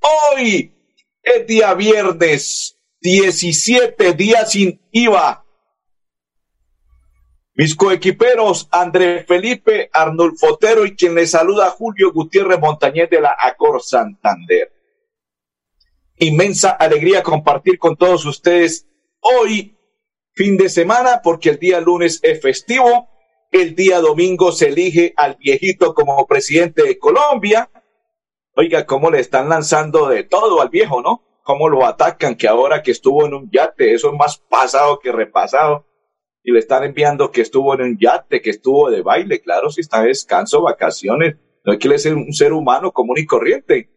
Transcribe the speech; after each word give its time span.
Hoy 0.00 0.74
es 1.22 1.46
día 1.46 1.74
viernes, 1.74 2.76
17 3.00 4.12
días 4.14 4.52
sin 4.52 4.80
IVA 4.92 5.44
mis 7.58 7.74
coequiperos, 7.74 8.68
André 8.70 9.24
Felipe 9.24 9.90
Arnulfo 9.92 10.54
Otero 10.54 10.86
y 10.86 10.94
quien 10.94 11.16
les 11.16 11.32
saluda 11.32 11.70
Julio 11.70 12.12
Gutiérrez 12.12 12.60
Montañez 12.60 13.10
de 13.10 13.20
la 13.20 13.34
Acor 13.36 13.82
Santander. 13.82 14.70
Inmensa 16.18 16.70
alegría 16.70 17.24
compartir 17.24 17.76
con 17.76 17.96
todos 17.96 18.24
ustedes 18.26 18.86
hoy, 19.18 19.76
fin 20.34 20.56
de 20.56 20.68
semana, 20.68 21.20
porque 21.20 21.50
el 21.50 21.58
día 21.58 21.80
lunes 21.80 22.20
es 22.22 22.40
festivo, 22.40 23.08
el 23.50 23.74
día 23.74 23.98
domingo 23.98 24.52
se 24.52 24.68
elige 24.68 25.12
al 25.16 25.34
viejito 25.34 25.94
como 25.94 26.28
presidente 26.28 26.84
de 26.84 26.96
Colombia. 26.96 27.68
Oiga, 28.60 28.86
cómo 28.86 29.12
le 29.12 29.20
están 29.20 29.48
lanzando 29.48 30.08
de 30.08 30.24
todo 30.24 30.60
al 30.60 30.68
viejo, 30.68 31.00
¿no? 31.00 31.22
Cómo 31.44 31.68
lo 31.68 31.86
atacan, 31.86 32.34
que 32.34 32.48
ahora 32.48 32.82
que 32.82 32.90
estuvo 32.90 33.24
en 33.24 33.32
un 33.32 33.48
yate, 33.52 33.94
eso 33.94 34.08
es 34.08 34.18
más 34.18 34.38
pasado 34.38 34.98
que 34.98 35.12
repasado 35.12 35.86
y 36.42 36.50
le 36.50 36.58
están 36.58 36.82
enviando 36.82 37.30
que 37.30 37.40
estuvo 37.40 37.72
en 37.74 37.82
un 37.82 37.98
yate, 38.00 38.42
que 38.42 38.50
estuvo 38.50 38.90
de 38.90 39.02
baile, 39.02 39.40
claro, 39.40 39.70
si 39.70 39.82
está 39.82 40.00
en 40.00 40.08
descanso, 40.08 40.60
vacaciones, 40.60 41.36
no 41.64 41.70
hay 41.70 41.78
que 41.78 41.98
ser 42.00 42.16
un 42.16 42.32
ser 42.32 42.52
humano 42.52 42.90
común 42.90 43.18
y 43.18 43.26
corriente. 43.26 43.90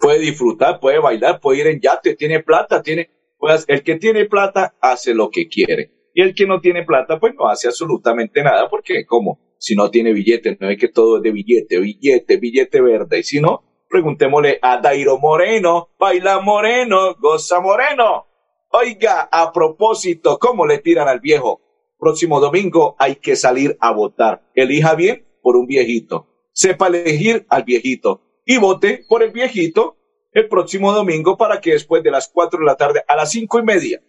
Puede 0.00 0.18
disfrutar, 0.18 0.80
puede 0.80 0.98
bailar, 0.98 1.38
puede 1.38 1.60
ir 1.60 1.68
en 1.68 1.80
yate, 1.80 2.16
tiene 2.16 2.42
plata, 2.42 2.82
tiene, 2.82 3.08
pues 3.38 3.64
el 3.68 3.84
que 3.84 3.94
tiene 4.00 4.24
plata 4.24 4.74
hace 4.80 5.14
lo 5.14 5.30
que 5.30 5.46
quiere. 5.46 6.10
Y 6.12 6.22
el 6.22 6.34
que 6.34 6.44
no 6.44 6.60
tiene 6.60 6.82
plata, 6.82 7.20
pues 7.20 7.36
no 7.36 7.46
hace 7.46 7.68
absolutamente 7.68 8.42
nada, 8.42 8.68
porque 8.68 9.06
como 9.06 9.47
si 9.58 9.74
no 9.74 9.90
tiene 9.90 10.12
billete, 10.12 10.56
no 10.60 10.70
es 10.70 10.78
que 10.78 10.88
todo 10.88 11.18
es 11.18 11.22
de 11.22 11.32
billete, 11.32 11.78
billete, 11.78 12.36
billete 12.36 12.80
verde. 12.80 13.18
Y 13.18 13.22
si 13.24 13.40
no, 13.40 13.64
preguntémosle 13.88 14.58
a 14.62 14.80
Dairo 14.80 15.18
Moreno, 15.18 15.90
baila 15.98 16.40
Moreno, 16.40 17.14
goza 17.18 17.60
Moreno. 17.60 18.26
Oiga, 18.70 19.28
a 19.30 19.52
propósito, 19.52 20.38
¿cómo 20.38 20.66
le 20.66 20.78
tiran 20.78 21.08
al 21.08 21.20
viejo? 21.20 21.60
Próximo 21.98 22.38
domingo 22.38 22.94
hay 22.98 23.16
que 23.16 23.34
salir 23.34 23.76
a 23.80 23.92
votar. 23.92 24.48
Elija 24.54 24.94
bien 24.94 25.26
por 25.42 25.56
un 25.56 25.66
viejito. 25.66 26.28
Sepa 26.52 26.86
elegir 26.86 27.46
al 27.48 27.64
viejito 27.64 28.22
y 28.44 28.58
vote 28.58 29.04
por 29.08 29.22
el 29.22 29.32
viejito 29.32 29.96
el 30.32 30.48
próximo 30.48 30.92
domingo 30.92 31.36
para 31.36 31.60
que 31.60 31.72
después 31.72 32.02
de 32.02 32.10
las 32.10 32.28
cuatro 32.28 32.60
de 32.60 32.66
la 32.66 32.76
tarde 32.76 33.02
a 33.08 33.16
las 33.16 33.30
cinco 33.30 33.58
y 33.58 33.62
media, 33.62 34.00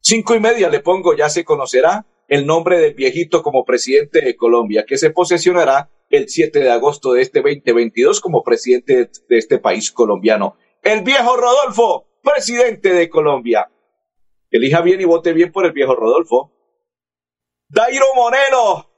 cinco 0.00 0.34
y 0.34 0.40
media 0.40 0.68
le 0.68 0.80
pongo, 0.80 1.16
ya 1.16 1.28
se 1.28 1.44
conocerá 1.44 2.06
el 2.30 2.46
nombre 2.46 2.78
del 2.78 2.94
viejito 2.94 3.42
como 3.42 3.64
presidente 3.64 4.20
de 4.20 4.36
Colombia, 4.36 4.84
que 4.86 4.96
se 4.96 5.10
posesionará 5.10 5.90
el 6.10 6.28
7 6.28 6.60
de 6.60 6.70
agosto 6.70 7.12
de 7.12 7.22
este 7.22 7.40
2022 7.40 8.20
como 8.20 8.44
presidente 8.44 9.10
de 9.28 9.36
este 9.36 9.58
país 9.58 9.90
colombiano. 9.90 10.56
El 10.80 11.02
viejo 11.02 11.36
Rodolfo, 11.36 12.06
presidente 12.22 12.94
de 12.94 13.10
Colombia. 13.10 13.68
Elija 14.48 14.80
bien 14.80 15.00
y 15.00 15.04
vote 15.04 15.32
bien 15.32 15.50
por 15.50 15.66
el 15.66 15.72
viejo 15.72 15.96
Rodolfo. 15.96 16.52
Dairo 17.68 18.06
Moreno 18.14 18.88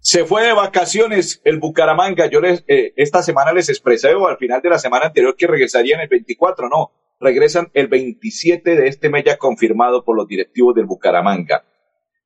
se 0.00 0.24
fue 0.24 0.42
de 0.42 0.52
vacaciones 0.52 1.40
el 1.44 1.60
Bucaramanga. 1.60 2.26
Yo 2.26 2.40
les, 2.40 2.64
eh, 2.66 2.94
esta 2.96 3.22
semana 3.22 3.52
les 3.52 3.68
expresé 3.68 4.12
o 4.14 4.26
al 4.26 4.38
final 4.38 4.60
de 4.60 4.70
la 4.70 4.78
semana 4.80 5.06
anterior 5.06 5.36
que 5.36 5.46
regresarían 5.46 6.00
el 6.00 6.08
24, 6.08 6.68
no, 6.68 6.92
regresan 7.20 7.70
el 7.74 7.86
27 7.88 8.74
de 8.76 8.88
este 8.88 9.10
mes 9.10 9.24
ya 9.24 9.36
confirmado 9.36 10.04
por 10.04 10.16
los 10.16 10.26
directivos 10.26 10.74
del 10.74 10.86
Bucaramanga. 10.86 11.64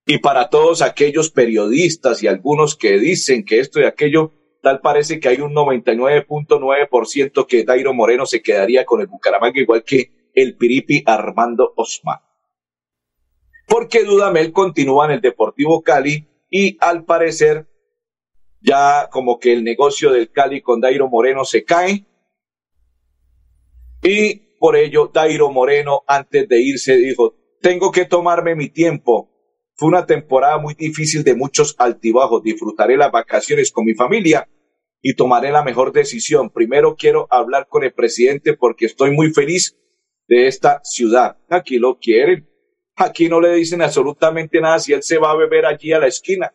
Y 0.06 0.18
para 0.18 0.48
todos 0.48 0.82
aquellos 0.82 1.30
periodistas 1.30 2.22
y 2.22 2.28
algunos 2.28 2.76
que 2.76 2.98
dicen 2.98 3.44
que 3.44 3.58
esto 3.58 3.80
y 3.80 3.84
aquello, 3.84 4.32
tal 4.62 4.80
parece 4.80 5.18
que 5.18 5.28
hay 5.28 5.40
un 5.40 5.52
99.9% 5.54 7.46
que 7.46 7.64
Dairo 7.64 7.92
Moreno 7.92 8.26
se 8.26 8.42
quedaría 8.42 8.84
con 8.84 9.00
el 9.00 9.08
Bucaramanga, 9.08 9.60
igual 9.60 9.82
que 9.82 10.30
el 10.34 10.56
Piripi 10.56 11.02
Armando 11.06 11.72
Osma. 11.76 12.22
Porque 13.66 14.04
Dudamel 14.04 14.52
continúa 14.52 15.06
en 15.06 15.12
el 15.12 15.20
Deportivo 15.20 15.82
Cali 15.82 16.28
y 16.50 16.76
al 16.80 17.04
parecer 17.04 17.66
ya 18.60 19.08
como 19.10 19.38
que 19.38 19.52
el 19.52 19.64
negocio 19.64 20.12
del 20.12 20.30
Cali 20.30 20.60
con 20.60 20.80
Dairo 20.80 21.08
Moreno 21.08 21.44
se 21.44 21.64
cae. 21.64 22.06
Y 24.02 24.43
por 24.64 24.76
ello 24.76 25.10
Dairo 25.12 25.50
Moreno 25.50 26.04
antes 26.06 26.48
de 26.48 26.58
irse 26.58 26.96
dijo, 26.96 27.34
tengo 27.60 27.92
que 27.92 28.06
tomarme 28.06 28.54
mi 28.54 28.70
tiempo. 28.70 29.30
Fue 29.74 29.90
una 29.90 30.06
temporada 30.06 30.56
muy 30.56 30.72
difícil 30.72 31.22
de 31.22 31.34
muchos 31.34 31.74
altibajos. 31.76 32.42
Disfrutaré 32.42 32.96
las 32.96 33.12
vacaciones 33.12 33.70
con 33.70 33.84
mi 33.84 33.92
familia 33.92 34.48
y 35.02 35.16
tomaré 35.16 35.52
la 35.52 35.62
mejor 35.62 35.92
decisión. 35.92 36.48
Primero 36.48 36.96
quiero 36.96 37.28
hablar 37.30 37.66
con 37.68 37.84
el 37.84 37.92
presidente 37.92 38.56
porque 38.56 38.86
estoy 38.86 39.10
muy 39.10 39.34
feliz 39.34 39.76
de 40.28 40.46
esta 40.46 40.80
ciudad. 40.82 41.36
Aquí 41.50 41.78
lo 41.78 41.98
quieren. 41.98 42.48
Aquí 42.96 43.28
no 43.28 43.42
le 43.42 43.52
dicen 43.56 43.82
absolutamente 43.82 44.62
nada 44.62 44.78
si 44.78 44.94
él 44.94 45.02
se 45.02 45.18
va 45.18 45.32
a 45.32 45.36
beber 45.36 45.66
allí 45.66 45.92
a 45.92 45.98
la 45.98 46.06
esquina. 46.06 46.54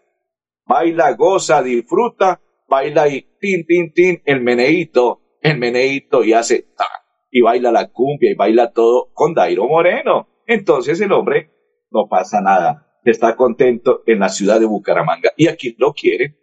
Baila, 0.65 1.13
goza, 1.13 1.61
disfruta, 1.61 2.41
baila 2.67 3.07
y 3.07 3.21
tin, 3.39 3.67
tin, 3.67 3.93
tin, 3.93 4.21
el 4.25 4.41
meneíto, 4.41 5.37
el 5.43 5.59
meneíto 5.59 6.23
y 6.23 6.33
hace 6.33 6.65
ta, 6.75 6.87
y 7.31 7.41
baila 7.41 7.71
la 7.71 7.91
cumbia 7.91 8.31
y 8.31 8.35
baila 8.35 8.71
todo 8.71 9.09
con 9.13 9.33
Dairo 9.33 9.67
Moreno. 9.67 10.27
Entonces 10.47 10.99
el 11.01 11.11
hombre 11.11 11.51
no 11.91 12.07
pasa 12.09 12.41
nada, 12.41 12.99
está 13.03 13.35
contento 13.35 14.03
en 14.05 14.19
la 14.19 14.29
ciudad 14.29 14.59
de 14.59 14.65
Bucaramanga 14.65 15.31
y 15.37 15.47
aquí 15.47 15.75
lo 15.77 15.93
quieren. 15.93 16.37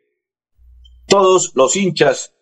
Todos 1.07 1.53
los 1.55 1.77
hinchas 1.77 2.35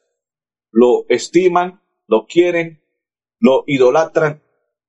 lo 0.70 1.06
estiman, 1.08 1.82
lo 2.06 2.26
quieren, 2.26 2.82
lo 3.38 3.64
idolatran 3.66 4.42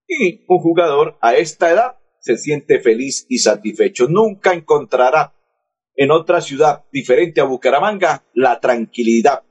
y 0.07 0.45
un 0.47 0.59
jugador 0.59 1.17
a 1.22 1.35
esta 1.35 1.72
edad 1.72 1.97
se 2.19 2.37
siente 2.37 2.79
feliz 2.79 3.25
y 3.29 3.39
satisfecho. 3.39 4.07
Nunca 4.07 4.53
encontrará 4.53 5.33
en 5.95 6.11
otra 6.11 6.41
ciudad 6.41 6.85
diferente 6.91 7.41
a 7.41 7.45
Bucaramanga 7.45 8.23
la 8.33 8.59
tranquilidad 8.59 9.43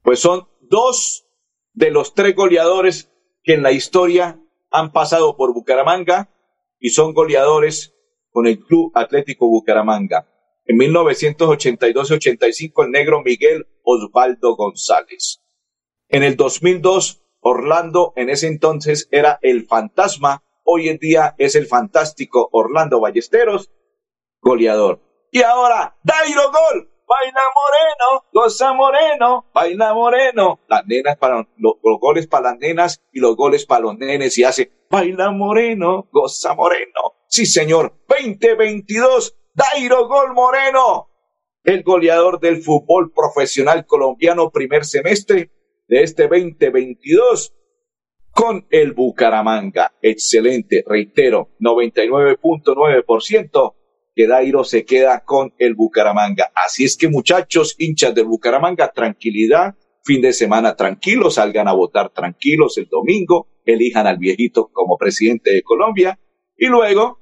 Pues 0.00 0.20
son 0.20 0.48
dos 0.62 1.26
de 1.74 1.90
los 1.90 2.14
tres 2.14 2.34
goleadores 2.34 3.12
que 3.42 3.52
en 3.52 3.62
la 3.62 3.72
historia 3.72 4.40
han 4.70 4.90
pasado 4.90 5.36
por 5.36 5.52
Bucaramanga 5.52 6.30
y 6.78 6.88
son 6.90 7.12
goleadores 7.12 7.94
con 8.30 8.46
el 8.46 8.58
Club 8.58 8.90
Atlético 8.94 9.48
Bucaramanga. 9.48 10.26
En 10.64 10.78
1982-85 10.78 12.84
el 12.84 12.90
negro 12.90 13.22
Miguel 13.22 13.66
Osvaldo 13.84 14.56
González. 14.56 15.40
En 16.08 16.24
el 16.24 16.36
2002 16.36 17.24
Orlando 17.46 18.14
en 18.16 18.30
ese 18.30 18.46
entonces 18.46 19.06
era 19.10 19.38
el 19.42 19.66
fantasma, 19.66 20.42
hoy 20.64 20.88
en 20.88 20.96
día 20.96 21.34
es 21.36 21.54
el 21.54 21.66
fantástico 21.66 22.48
Orlando 22.52 23.00
Ballesteros, 23.00 23.70
goleador. 24.40 25.00
Y 25.30 25.42
ahora, 25.42 25.94
Dairo 26.02 26.50
Gol, 26.50 26.90
baila 27.06 27.42
moreno, 27.54 28.24
goza 28.32 28.72
moreno, 28.72 29.46
baila 29.52 29.92
moreno. 29.92 30.60
Las 30.68 30.86
nenas 30.86 31.18
para 31.18 31.46
los, 31.58 31.74
goles 32.00 32.26
para 32.26 32.50
las 32.50 32.58
nenas 32.58 33.02
y 33.12 33.20
los 33.20 33.36
goles 33.36 33.66
para 33.66 33.82
los 33.82 33.98
nenes 33.98 34.38
y 34.38 34.44
hace 34.44 34.72
baila 34.90 35.30
moreno, 35.30 36.08
goza 36.10 36.54
moreno. 36.54 37.14
Sí, 37.28 37.44
señor, 37.44 37.94
2022, 38.08 39.36
Dairo 39.52 40.08
Gol 40.08 40.32
Moreno, 40.32 41.10
el 41.64 41.82
goleador 41.82 42.38
del 42.40 42.62
fútbol 42.62 43.12
profesional 43.12 43.84
colombiano 43.86 44.50
primer 44.50 44.84
semestre 44.84 45.50
de 45.88 46.02
este 46.02 46.28
2022 46.28 47.54
con 48.30 48.66
el 48.70 48.92
Bucaramanga. 48.92 49.94
Excelente, 50.02 50.84
reitero, 50.86 51.50
99.9% 51.60 53.74
que 54.14 54.28
Dairo 54.28 54.64
se 54.64 54.84
queda 54.84 55.24
con 55.24 55.54
el 55.58 55.74
Bucaramanga. 55.74 56.52
Así 56.54 56.84
es 56.84 56.96
que 56.96 57.08
muchachos, 57.08 57.74
hinchas 57.78 58.14
del 58.14 58.26
Bucaramanga, 58.26 58.92
tranquilidad, 58.92 59.74
fin 60.04 60.20
de 60.20 60.32
semana 60.32 60.76
tranquilo, 60.76 61.30
salgan 61.30 61.66
a 61.66 61.72
votar 61.72 62.10
tranquilos 62.10 62.78
el 62.78 62.86
domingo, 62.88 63.48
elijan 63.64 64.06
al 64.06 64.18
viejito 64.18 64.70
como 64.72 64.96
presidente 64.98 65.50
de 65.50 65.62
Colombia 65.62 66.20
y 66.56 66.66
luego, 66.66 67.18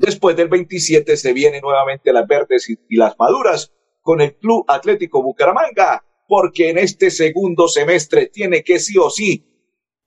después 0.00 0.34
del 0.36 0.48
27, 0.48 1.16
se 1.16 1.32
vienen 1.32 1.60
nuevamente 1.60 2.12
las 2.12 2.26
verdes 2.26 2.68
y, 2.68 2.96
las 2.96 3.14
maduras 3.18 3.72
con 4.00 4.20
el 4.20 4.36
Club 4.36 4.64
Atlético 4.66 5.22
Bucaramanga, 5.22 6.04
porque 6.26 6.70
en 6.70 6.78
este 6.78 7.10
segundo 7.10 7.68
semestre 7.68 8.26
tiene 8.26 8.64
que 8.64 8.78
sí 8.78 8.96
o 8.98 9.10
sí 9.10 9.46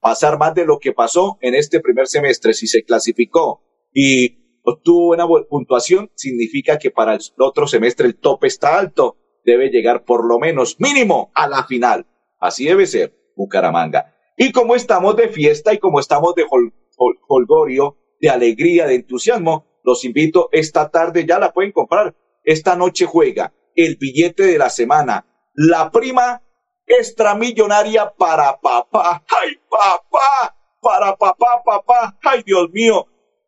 pasar 0.00 0.38
más 0.38 0.54
de 0.54 0.66
lo 0.66 0.78
que 0.78 0.92
pasó 0.92 1.38
en 1.40 1.54
este 1.54 1.80
primer 1.80 2.08
semestre. 2.08 2.54
Si 2.54 2.66
se 2.66 2.82
clasificó 2.82 3.62
y 3.92 4.60
obtuvo 4.64 5.12
una 5.12 5.26
puntuación, 5.48 6.10
significa 6.14 6.78
que 6.78 6.90
para 6.90 7.14
el 7.14 7.20
otro 7.38 7.66
semestre 7.66 8.06
el 8.06 8.16
tope 8.16 8.48
está 8.48 8.78
alto. 8.78 9.16
Debe 9.44 9.68
llegar 9.68 10.04
por 10.04 10.26
lo 10.26 10.38
menos 10.38 10.80
mínimo 10.80 11.30
a 11.34 11.46
la 11.46 11.64
final. 11.66 12.06
Así 12.40 12.64
debe 12.64 12.86
ser 12.86 13.14
Bucaramanga. 13.36 14.14
Y 14.36 14.50
como 14.50 14.74
estamos 14.74 15.16
de 15.16 15.28
fiesta 15.28 15.72
y 15.72 15.78
como 15.78 16.00
estamos 16.00 16.34
de 16.34 16.44
holgorio, 17.28 17.96
de 18.20 18.30
alegría, 18.30 18.86
de 18.86 18.96
entusiasmo, 18.96 19.73
los 19.84 20.04
invito 20.04 20.48
esta 20.50 20.90
tarde, 20.90 21.24
ya 21.26 21.38
la 21.38 21.52
pueden 21.52 21.70
comprar. 21.70 22.16
Esta 22.42 22.74
noche 22.74 23.06
juega 23.06 23.52
el 23.76 23.96
billete 23.96 24.44
de 24.44 24.58
la 24.58 24.70
semana, 24.70 25.26
la 25.54 25.90
prima 25.90 26.42
extramillonaria 26.86 28.12
para 28.16 28.60
papá. 28.60 29.24
¡Ay, 29.28 29.56
papá! 29.70 30.56
Para 30.80 31.16
papá, 31.16 31.62
papá. 31.64 32.18
¡Ay, 32.22 32.42
Dios 32.44 32.68
mío! 32.72 33.06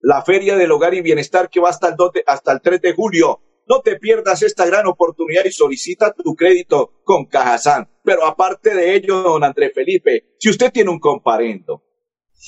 la 0.01 0.23
Feria 0.23 0.57
del 0.57 0.71
Hogar 0.71 0.93
y 0.93 1.01
Bienestar 1.01 1.49
que 1.49 1.59
va 1.59 1.69
hasta 1.69 1.89
el, 1.89 1.95
hasta 2.25 2.51
el 2.51 2.61
3 2.61 2.81
de 2.81 2.93
julio. 2.93 3.41
No 3.67 3.81
te 3.81 3.97
pierdas 3.97 4.43
esta 4.43 4.65
gran 4.65 4.87
oportunidad 4.87 5.43
y 5.45 5.51
solicita 5.51 6.13
tu 6.13 6.35
crédito 6.35 7.01
con 7.03 7.25
Cajazán. 7.25 7.89
Pero 8.03 8.25
aparte 8.25 8.73
de 8.73 8.95
ello, 8.95 9.21
don 9.21 9.43
Andrés 9.43 9.73
Felipe, 9.73 10.35
si 10.39 10.49
usted 10.49 10.71
tiene 10.71 10.89
un 10.89 10.99
comparendo, 10.99 11.83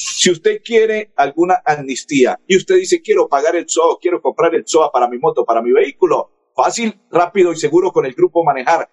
si 0.02 0.32
usted 0.32 0.62
quiere 0.64 1.12
alguna 1.18 1.62
amnistía 1.66 2.40
y 2.48 2.56
usted 2.56 2.76
dice 2.76 3.02
quiero 3.02 3.28
pagar 3.28 3.58
el 3.58 3.68
SOA, 3.68 3.98
quiero 4.00 4.22
comprar 4.22 4.56
el 4.56 4.66
SOA 4.66 4.94
para 4.94 5.10
mi 5.10 5.18
moto, 5.18 5.44
para 5.44 5.62
mi 5.62 5.74
vehículo, 5.74 6.32
fácil, 6.56 7.02
rápido 7.12 7.52
y 7.52 7.58
seguro 7.58 7.92
con 7.92 8.06
el 8.06 8.14
grupo 8.14 8.42
Manejar. 8.46 8.90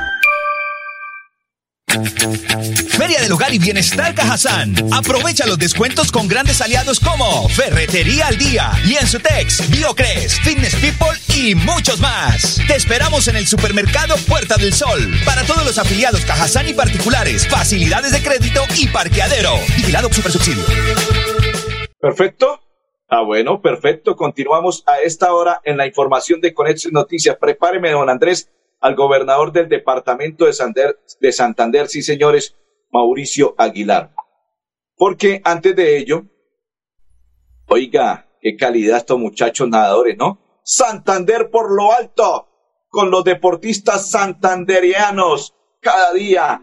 Feria 1.91 3.19
del 3.19 3.31
Hogar 3.33 3.53
y 3.53 3.59
Bienestar 3.59 4.15
Cajazán. 4.15 4.73
Aprovecha 4.93 5.45
los 5.45 5.57
descuentos 5.57 6.09
con 6.09 6.27
grandes 6.27 6.61
aliados 6.61 7.01
como 7.01 7.49
Ferretería 7.49 8.27
al 8.27 8.37
Día, 8.37 8.71
Lienzotex, 8.85 9.69
Biocres, 9.69 10.39
Fitness 10.39 10.75
People 10.75 11.19
y 11.35 11.53
muchos 11.53 11.99
más. 11.99 12.61
Te 12.65 12.75
esperamos 12.75 13.27
en 13.27 13.35
el 13.35 13.45
supermercado 13.45 14.15
Puerta 14.27 14.55
del 14.55 14.73
Sol. 14.73 14.99
Para 15.25 15.43
todos 15.43 15.65
los 15.65 15.77
afiliados 15.77 16.23
Cajazán 16.23 16.69
y 16.69 16.73
particulares, 16.73 17.45
facilidades 17.47 18.13
de 18.13 18.23
crédito 18.23 18.63
y 18.77 18.87
parqueadero. 18.87 19.55
Vigilado 19.75 20.11
Super 20.13 20.31
Subsidio. 20.31 20.63
Perfecto. 21.99 22.61
Ah, 23.09 23.23
bueno, 23.23 23.61
perfecto. 23.61 24.15
Continuamos 24.15 24.85
a 24.87 25.01
esta 25.01 25.33
hora 25.33 25.59
en 25.65 25.75
la 25.75 25.85
información 25.85 26.39
de 26.39 26.53
Conexión 26.53 26.93
Noticias. 26.93 27.35
Prepáreme, 27.35 27.91
don 27.91 28.09
Andrés 28.09 28.49
al 28.81 28.95
gobernador 28.95 29.51
del 29.51 29.69
departamento 29.69 30.45
de 30.45 30.53
Santander, 30.53 30.99
de 31.19 31.31
Santander, 31.31 31.87
sí 31.87 32.01
señores, 32.01 32.57
Mauricio 32.91 33.55
Aguilar. 33.57 34.13
porque 34.97 35.41
antes 35.43 35.75
de 35.75 35.97
ello, 35.97 36.25
oiga, 37.67 38.27
qué 38.41 38.55
calidad 38.55 38.97
estos 38.97 39.17
muchachos 39.17 39.67
nadadores, 39.67 40.17
¿no? 40.17 40.59
Santander 40.63 41.49
por 41.49 41.71
lo 41.71 41.91
alto, 41.91 42.49
con 42.89 43.09
los 43.09 43.23
deportistas 43.23 44.11
santanderianos, 44.11 45.55
cada 45.79 46.13
día 46.13 46.61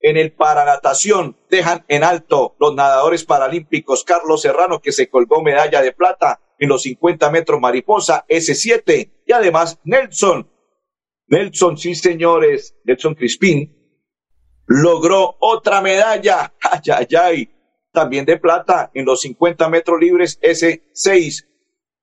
en 0.00 0.16
el 0.16 0.32
paranatación 0.32 1.36
dejan 1.50 1.84
en 1.88 2.04
alto 2.04 2.56
los 2.60 2.74
nadadores 2.74 3.24
paralímpicos 3.24 4.04
Carlos 4.04 4.42
Serrano, 4.42 4.80
que 4.80 4.92
se 4.92 5.10
colgó 5.10 5.42
medalla 5.42 5.82
de 5.82 5.92
plata 5.92 6.40
en 6.58 6.68
los 6.68 6.82
50 6.82 7.30
metros 7.30 7.60
mariposa 7.60 8.24
S7, 8.28 9.12
y 9.26 9.32
además 9.32 9.78
Nelson. 9.84 10.48
Nelson, 11.28 11.76
sí 11.76 11.94
señores, 11.94 12.76
Nelson 12.84 13.14
Crispín, 13.14 13.74
logró 14.66 15.36
otra 15.40 15.80
medalla, 15.80 16.54
ay, 16.60 16.80
ay, 16.92 17.06
ay, 17.20 17.50
también 17.92 18.24
de 18.24 18.38
plata 18.38 18.90
en 18.94 19.04
los 19.04 19.20
50 19.22 19.68
metros 19.68 20.00
libres 20.00 20.40
S6 20.40 21.46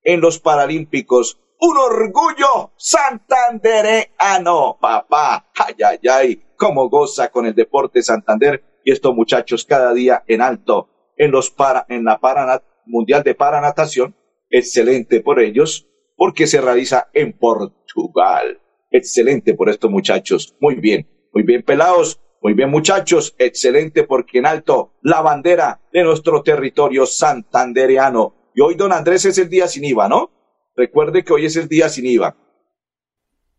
en 0.04 0.22
los 0.22 0.40
Paralímpicos. 0.40 1.40
Un 1.60 1.78
orgullo 1.78 2.74
santandereano, 2.78 4.78
papá, 4.80 5.52
ay, 5.56 5.76
ay, 5.84 6.00
ay, 6.10 6.44
cómo 6.58 6.90
goza 6.90 7.30
con 7.30 7.46
el 7.46 7.56
deporte 7.56 8.04
Santander 8.04 8.82
y 8.84 8.92
estos 8.92 9.16
muchachos 9.16 9.66
cada 9.66 9.94
día 9.94 10.24
en 10.28 10.42
alto 10.42 10.90
en 11.18 11.32
los 11.32 11.50
para, 11.50 11.86
en 11.90 12.04
la 12.04 12.20
para, 12.20 12.64
mundial 12.86 13.24
de 13.24 13.36
paranatación. 13.36 14.16
Excelente 14.50 15.22
por 15.22 15.40
ellos, 15.40 15.88
porque 16.16 16.48
se 16.48 16.62
realiza 16.62 17.10
en 17.14 17.34
Portugal. 17.34 18.62
Excelente 18.92 19.54
por 19.54 19.70
estos 19.70 19.92
muchachos. 19.92 20.56
Muy 20.60 20.76
bien, 20.76 21.08
muy 21.34 21.44
bien 21.44 21.64
pelados, 21.64 22.22
muy 22.42 22.54
bien 22.54 22.70
muchachos. 22.70 23.36
Excelente 23.38 24.04
porque 24.04 24.40
en 24.40 24.46
alto 24.46 24.94
la 25.02 25.22
bandera 25.22 25.82
de 25.92 26.04
nuestro 26.04 26.44
territorio 26.44 27.06
santandereano. 27.06 28.52
Y 28.54 28.62
hoy 28.62 28.76
don 28.76 28.92
Andrés 28.92 29.26
es 29.26 29.38
el 29.38 29.50
día 29.50 29.68
sin 29.68 29.86
IVA, 29.86 30.08
¿no? 30.08 30.32
Recuerde 30.76 31.24
que 31.24 31.34
hoy 31.34 31.46
es 31.46 31.56
el 31.56 31.68
día 31.68 31.90
sin 31.90 32.06
IVA. 32.06 32.38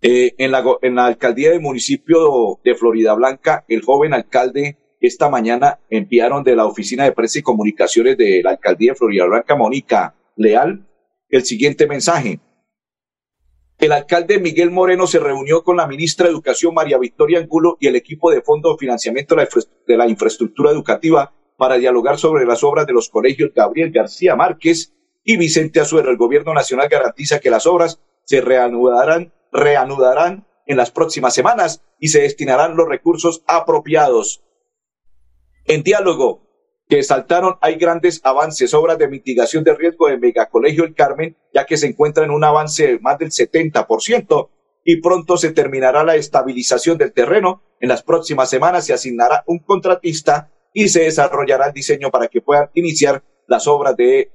Eh, 0.02 0.34
en, 0.38 0.52
la, 0.52 0.62
en 0.82 0.94
la 0.94 1.06
alcaldía 1.06 1.50
del 1.50 1.60
municipio 1.60 2.60
de 2.62 2.74
Florida 2.74 3.14
Blanca, 3.14 3.64
el 3.68 3.82
joven 3.82 4.14
alcalde 4.14 4.78
esta 5.00 5.28
mañana 5.28 5.78
enviaron 5.90 6.42
de 6.42 6.56
la 6.56 6.66
oficina 6.66 7.04
de 7.04 7.12
prensa 7.12 7.38
y 7.38 7.42
comunicaciones 7.42 8.16
de 8.16 8.40
la 8.42 8.50
alcaldía 8.50 8.92
de 8.92 8.96
Florida 8.96 9.26
Blanca, 9.26 9.54
Mónica 9.54 10.14
Leal, 10.36 10.86
el 11.28 11.44
siguiente 11.44 11.86
mensaje. 11.86 12.40
El 13.78 13.92
alcalde 13.92 14.40
Miguel 14.40 14.70
Moreno 14.70 15.06
se 15.06 15.18
reunió 15.18 15.62
con 15.62 15.76
la 15.76 15.86
ministra 15.86 16.24
de 16.24 16.32
Educación 16.32 16.72
María 16.72 16.96
Victoria 16.98 17.40
Angulo 17.40 17.76
y 17.78 17.88
el 17.88 17.96
equipo 17.96 18.30
de 18.30 18.40
Fondo 18.40 18.72
de 18.72 18.78
Financiamiento 18.78 19.36
de 19.36 19.96
la 19.96 20.08
Infraestructura 20.08 20.70
Educativa 20.70 21.34
para 21.58 21.76
dialogar 21.76 22.18
sobre 22.18 22.46
las 22.46 22.64
obras 22.64 22.86
de 22.86 22.94
los 22.94 23.10
colegios 23.10 23.52
Gabriel 23.54 23.90
García 23.90 24.34
Márquez 24.34 24.94
y 25.24 25.36
Vicente 25.36 25.80
Azuero. 25.80 26.10
El 26.10 26.16
gobierno 26.16 26.54
nacional 26.54 26.88
garantiza 26.88 27.38
que 27.38 27.50
las 27.50 27.66
obras 27.66 28.00
se 28.24 28.40
reanudarán 28.40 29.34
reanudarán 29.52 30.46
en 30.66 30.76
las 30.78 30.90
próximas 30.90 31.34
semanas 31.34 31.82
y 31.98 32.08
se 32.08 32.22
destinarán 32.22 32.76
los 32.76 32.88
recursos 32.88 33.42
apropiados. 33.46 34.42
En 35.64 35.82
diálogo 35.82 36.45
que 36.88 37.02
saltaron 37.02 37.56
hay 37.60 37.76
grandes 37.76 38.20
avances, 38.24 38.72
obras 38.74 38.98
de 38.98 39.08
mitigación 39.08 39.64
de 39.64 39.74
riesgo 39.74 40.08
de 40.08 40.18
Megacolegio 40.18 40.84
El 40.84 40.94
Carmen, 40.94 41.36
ya 41.52 41.66
que 41.66 41.76
se 41.76 41.86
encuentra 41.86 42.24
en 42.24 42.30
un 42.30 42.44
avance 42.44 42.86
de 42.86 42.98
más 43.00 43.18
del 43.18 43.30
70% 43.30 44.50
y 44.84 45.00
pronto 45.00 45.36
se 45.36 45.50
terminará 45.50 46.04
la 46.04 46.14
estabilización 46.14 46.96
del 46.96 47.12
terreno. 47.12 47.62
En 47.80 47.88
las 47.88 48.02
próximas 48.02 48.48
semanas 48.48 48.86
se 48.86 48.92
asignará 48.92 49.42
un 49.46 49.58
contratista 49.58 50.52
y 50.72 50.88
se 50.88 51.02
desarrollará 51.02 51.66
el 51.66 51.72
diseño 51.72 52.10
para 52.10 52.28
que 52.28 52.40
puedan 52.40 52.70
iniciar 52.74 53.24
las 53.48 53.66
obras 53.66 53.96
de, 53.96 54.30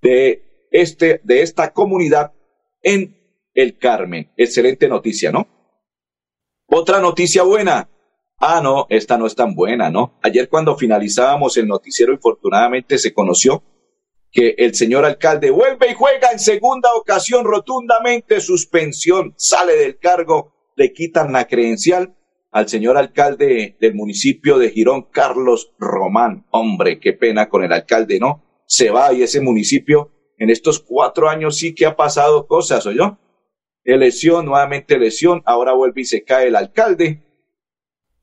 de, 0.00 0.68
este, 0.70 1.20
de 1.24 1.42
esta 1.42 1.72
comunidad 1.72 2.32
en 2.82 3.16
el 3.52 3.76
Carmen. 3.76 4.32
Excelente 4.36 4.88
noticia, 4.88 5.30
¿no? 5.30 5.46
Otra 6.68 7.00
noticia 7.00 7.42
buena. 7.42 7.90
Ah, 8.38 8.60
no, 8.62 8.86
esta 8.90 9.16
no 9.16 9.26
es 9.26 9.34
tan 9.34 9.54
buena, 9.54 9.90
¿no? 9.90 10.18
Ayer 10.22 10.48
cuando 10.48 10.76
finalizábamos 10.76 11.56
el 11.56 11.66
noticiero, 11.66 12.12
infortunadamente 12.12 12.98
se 12.98 13.14
conoció 13.14 13.62
que 14.30 14.54
el 14.58 14.74
señor 14.74 15.06
alcalde 15.06 15.50
vuelve 15.50 15.90
y 15.90 15.94
juega 15.94 16.30
en 16.30 16.38
segunda 16.38 16.90
ocasión 16.94 17.44
rotundamente 17.44 18.40
suspensión, 18.40 19.34
sale 19.38 19.76
del 19.76 19.98
cargo, 19.98 20.52
le 20.76 20.92
quitan 20.92 21.32
la 21.32 21.46
credencial 21.46 22.14
al 22.50 22.68
señor 22.68 22.98
alcalde 22.98 23.76
del 23.80 23.94
municipio 23.94 24.58
de 24.58 24.70
Girón, 24.70 25.08
Carlos 25.10 25.72
Román. 25.78 26.46
Hombre, 26.50 27.00
qué 27.00 27.14
pena 27.14 27.48
con 27.48 27.64
el 27.64 27.72
alcalde, 27.72 28.18
¿no? 28.20 28.44
Se 28.66 28.90
va 28.90 29.12
y 29.12 29.22
ese 29.22 29.40
municipio 29.40 30.12
en 30.38 30.50
estos 30.50 30.80
cuatro 30.80 31.30
años 31.30 31.56
sí 31.56 31.74
que 31.74 31.86
ha 31.86 31.96
pasado 31.96 32.46
cosas, 32.46 32.84
yo 32.84 33.18
lesión, 33.84 34.44
nuevamente 34.46 34.98
lesión, 34.98 35.42
ahora 35.46 35.72
vuelve 35.72 36.02
y 36.02 36.04
se 36.04 36.24
cae 36.24 36.48
el 36.48 36.56
alcalde. 36.56 37.22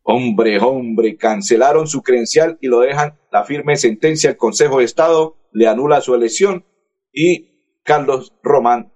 Hombre, 0.03 0.59
hombre, 0.59 1.15
cancelaron 1.15 1.87
su 1.87 2.01
credencial 2.01 2.57
y 2.61 2.67
lo 2.67 2.81
dejan 2.81 3.17
la 3.31 3.45
firme 3.45 3.77
sentencia 3.77 4.29
del 4.29 4.37
Consejo 4.37 4.79
de 4.79 4.85
Estado, 4.85 5.37
le 5.53 5.67
anula 5.67 6.01
su 6.01 6.13
elección 6.13 6.65
y 7.11 7.79
Carlos 7.83 8.33
Román, 8.43 8.91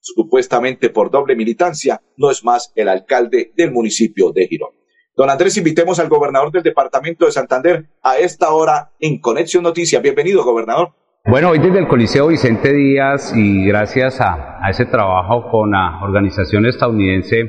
supuestamente 0.00 0.88
por 0.88 1.10
doble 1.10 1.36
militancia, 1.36 2.00
no 2.16 2.30
es 2.30 2.44
más 2.44 2.72
el 2.76 2.88
alcalde 2.88 3.52
del 3.56 3.72
municipio 3.72 4.32
de 4.32 4.46
Girón. 4.46 4.70
Don 5.14 5.28
Andrés, 5.28 5.56
invitemos 5.56 5.98
al 5.98 6.08
gobernador 6.08 6.52
del 6.52 6.62
departamento 6.62 7.26
de 7.26 7.32
Santander 7.32 7.86
a 8.02 8.16
esta 8.16 8.52
hora 8.52 8.92
en 9.00 9.20
Conexión 9.20 9.64
Noticias. 9.64 10.00
Bienvenido, 10.00 10.44
gobernador. 10.44 10.94
Bueno, 11.26 11.50
hoy 11.50 11.58
desde 11.58 11.80
el 11.80 11.88
Coliseo 11.88 12.28
Vicente 12.28 12.72
Díaz 12.72 13.34
y 13.36 13.66
gracias 13.66 14.20
a, 14.20 14.60
ese 14.70 14.86
trabajo 14.86 15.50
con 15.50 15.72
la 15.72 16.00
organización 16.02 16.64
estadounidense 16.64 17.44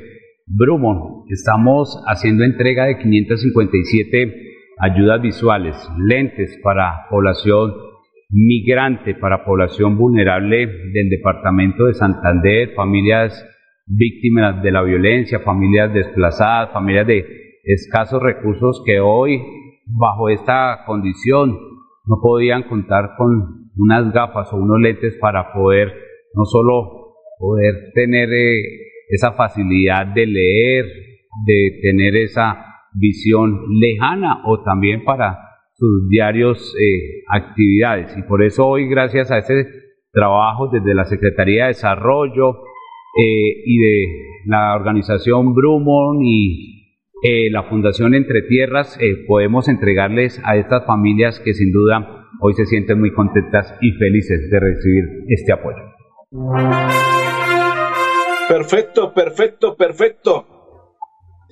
Brumon, 0.51 1.25
estamos 1.29 2.03
haciendo 2.07 2.43
entrega 2.43 2.85
de 2.85 2.97
557 2.97 4.33
ayudas 4.79 5.21
visuales, 5.21 5.75
lentes 5.99 6.59
para 6.63 7.05
población 7.07 7.71
migrante, 8.31 9.13
para 9.13 9.45
población 9.45 9.95
vulnerable 9.95 10.65
del 10.65 11.09
departamento 11.11 11.85
de 11.85 11.93
Santander, 11.93 12.73
familias 12.73 13.45
víctimas 13.85 14.63
de 14.63 14.71
la 14.71 14.81
violencia, 14.81 15.39
familias 15.41 15.93
desplazadas, 15.93 16.73
familias 16.73 17.05
de 17.05 17.25
escasos 17.63 18.19
recursos 18.19 18.81
que 18.83 18.99
hoy, 18.99 19.39
bajo 19.85 20.29
esta 20.29 20.79
condición, 20.87 21.59
no 22.07 22.15
podían 22.23 22.63
contar 22.63 23.11
con 23.19 23.69
unas 23.77 24.11
gafas 24.11 24.51
o 24.51 24.57
unos 24.57 24.79
lentes 24.79 25.13
para 25.21 25.53
poder 25.53 25.93
no 26.33 26.43
solo 26.45 27.13
poder 27.37 27.91
tener 27.93 28.33
eh, 28.33 28.88
esa 29.09 29.33
facilidad 29.33 30.07
de 30.07 30.25
leer, 30.25 30.85
de 31.45 31.79
tener 31.81 32.15
esa 32.15 32.65
visión 32.93 33.59
lejana 33.79 34.41
o 34.45 34.63
también 34.63 35.03
para 35.03 35.39
sus 35.73 36.07
diarios 36.09 36.75
eh, 36.79 37.23
actividades. 37.29 38.15
Y 38.17 38.23
por 38.23 38.43
eso 38.43 38.67
hoy, 38.67 38.87
gracias 38.87 39.31
a 39.31 39.39
ese 39.39 39.65
trabajo 40.11 40.69
desde 40.71 40.93
la 40.93 41.05
Secretaría 41.05 41.63
de 41.63 41.69
Desarrollo 41.69 42.61
eh, 43.17 43.63
y 43.65 43.77
de 43.79 44.05
la 44.45 44.75
organización 44.75 45.53
Brumon 45.53 46.23
y 46.23 46.77
la 47.51 47.63
Fundación 47.63 48.13
Entre 48.13 48.43
Tierras, 48.43 48.97
podemos 49.27 49.67
entregarles 49.67 50.41
a 50.45 50.55
estas 50.55 50.85
familias 50.85 51.41
que 51.41 51.53
sin 51.53 51.73
duda 51.73 52.19
hoy 52.39 52.53
se 52.53 52.65
sienten 52.65 52.99
muy 52.99 53.11
contentas 53.11 53.75
y 53.81 53.91
felices 53.91 54.49
de 54.49 54.59
recibir 54.59 55.03
este 55.27 55.51
apoyo. 55.51 55.83
Perfecto, 58.49 59.13
perfecto, 59.13 59.75
perfecto. 59.77 60.47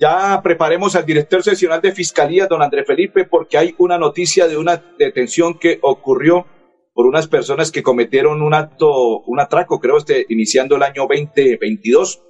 Ya 0.00 0.40
preparemos 0.42 0.96
al 0.96 1.06
director 1.06 1.44
seccional 1.44 1.80
de 1.80 1.92
Fiscalía, 1.92 2.48
don 2.48 2.60
André 2.60 2.84
Felipe, 2.84 3.24
porque 3.24 3.56
hay 3.56 3.76
una 3.78 3.98
noticia 3.98 4.48
de 4.48 4.56
una 4.56 4.82
detención 4.98 5.60
que 5.60 5.78
ocurrió 5.80 6.46
por 6.94 7.06
unas 7.06 7.28
personas 7.28 7.70
que 7.70 7.84
cometieron 7.84 8.42
un 8.42 8.52
acto, 8.52 9.20
un 9.20 9.38
atraco, 9.38 9.78
creo, 9.78 9.96
este, 9.96 10.26
iniciando 10.28 10.74
el 10.74 10.82
año 10.82 11.06
2022. 11.08 12.20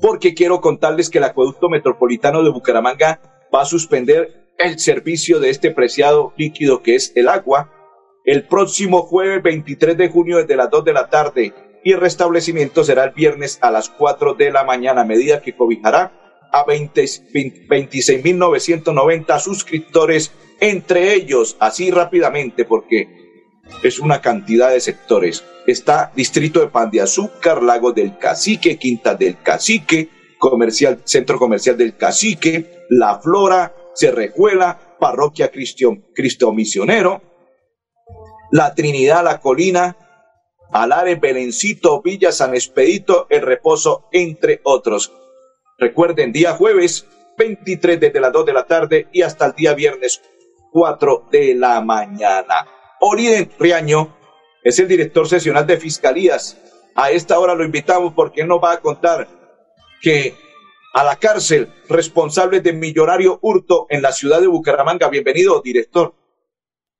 Porque 0.00 0.34
quiero 0.34 0.60
contarles 0.60 1.08
que 1.08 1.18
el 1.18 1.24
acueducto 1.24 1.68
metropolitano 1.68 2.42
de 2.42 2.50
Bucaramanga 2.50 3.20
va 3.54 3.62
a 3.62 3.66
suspender 3.66 4.48
el 4.58 4.80
servicio 4.80 5.38
de 5.38 5.50
este 5.50 5.70
preciado 5.70 6.32
líquido 6.36 6.82
que 6.82 6.96
es 6.96 7.12
el 7.14 7.28
agua 7.28 7.72
el 8.24 8.46
próximo 8.46 9.02
jueves 9.02 9.42
23 9.42 9.96
de 9.96 10.08
junio 10.08 10.38
desde 10.38 10.56
las 10.56 10.70
2 10.70 10.84
de 10.84 10.92
la 10.92 11.08
tarde 11.08 11.54
y 11.84 11.92
el 11.92 12.00
restablecimiento 12.00 12.82
será 12.84 13.04
el 13.04 13.10
viernes 13.10 13.58
a 13.60 13.70
las 13.70 13.88
4 13.88 14.34
de 14.34 14.50
la 14.50 14.64
mañana, 14.64 15.04
medida 15.04 15.40
que 15.40 15.56
cobijará 15.56 16.12
a 16.52 16.66
26.990 16.66 19.38
suscriptores, 19.38 20.32
entre 20.60 21.14
ellos, 21.14 21.56
así 21.60 21.90
rápidamente, 21.90 22.64
porque 22.64 23.20
es 23.82 23.98
una 23.98 24.20
cantidad 24.20 24.70
de 24.70 24.80
sectores. 24.80 25.44
Está 25.66 26.12
Distrito 26.14 26.60
de 26.60 26.68
Pan 26.68 26.90
de 26.90 27.00
Azúcar, 27.00 27.62
Lago 27.62 27.92
del 27.92 28.18
Cacique, 28.18 28.76
Quinta 28.76 29.14
del 29.14 29.40
Cacique, 29.42 30.10
comercial, 30.38 31.00
Centro 31.04 31.38
Comercial 31.38 31.76
del 31.76 31.96
Cacique, 31.96 32.86
La 32.88 33.20
Flora, 33.20 33.74
Cerrejuela, 33.94 34.96
Parroquia 34.98 35.50
Cristo, 35.50 35.96
Cristo 36.14 36.52
Misionero, 36.52 37.22
La 38.50 38.74
Trinidad, 38.74 39.24
La 39.24 39.40
Colina, 39.40 39.96
Alares, 40.72 41.20
Belencito, 41.20 42.00
Villa, 42.02 42.32
San 42.32 42.54
Expedito, 42.54 43.26
El 43.28 43.42
Reposo, 43.42 44.08
entre 44.12 44.60
otros. 44.64 45.12
Recuerden, 45.78 46.32
día 46.32 46.52
jueves 46.52 47.06
23 47.38 47.98
desde 47.98 48.20
las 48.20 48.32
2 48.32 48.46
de 48.46 48.52
la 48.52 48.66
tarde 48.66 49.08
y 49.12 49.22
hasta 49.22 49.46
el 49.46 49.52
día 49.54 49.74
viernes 49.74 50.20
4 50.72 51.28
de 51.32 51.54
la 51.54 51.80
mañana. 51.80 52.66
Oriden 53.00 53.50
Riaño 53.58 54.16
es 54.62 54.78
el 54.78 54.88
director 54.88 55.26
sesional 55.26 55.66
de 55.66 55.78
Fiscalías. 55.78 56.58
A 56.94 57.10
esta 57.10 57.38
hora 57.38 57.54
lo 57.54 57.64
invitamos 57.64 58.12
porque 58.14 58.44
nos 58.44 58.62
va 58.62 58.72
a 58.72 58.80
contar 58.80 59.26
que 60.02 60.34
a 60.92 61.04
la 61.04 61.16
cárcel 61.16 61.72
responsables 61.88 62.62
de 62.62 62.72
millonario 62.72 63.38
hurto 63.42 63.86
en 63.88 64.02
la 64.02 64.12
ciudad 64.12 64.40
de 64.40 64.48
Bucaramanga. 64.48 65.08
Bienvenido, 65.08 65.60
director. 65.62 66.14